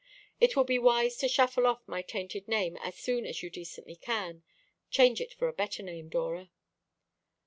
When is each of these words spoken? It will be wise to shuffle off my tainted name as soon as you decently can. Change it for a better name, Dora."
It 0.39 0.55
will 0.55 0.63
be 0.63 0.79
wise 0.79 1.15
to 1.17 1.27
shuffle 1.27 1.67
off 1.67 1.87
my 1.87 2.01
tainted 2.01 2.47
name 2.47 2.75
as 2.77 2.95
soon 2.95 3.23
as 3.27 3.43
you 3.43 3.51
decently 3.51 3.95
can. 3.95 4.41
Change 4.89 5.21
it 5.21 5.31
for 5.35 5.47
a 5.47 5.53
better 5.53 5.83
name, 5.83 6.09
Dora." 6.09 6.49